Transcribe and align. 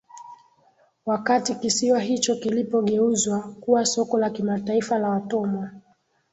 wakati 1.05 1.55
kisiwa 1.55 1.99
hicho 1.99 2.35
kilipogeuzwa 2.35 3.39
kuwa 3.59 3.85
soko 3.85 4.17
la 4.19 4.29
kimataifa 4.29 4.99
la 4.99 5.09
watumwa 5.09 5.71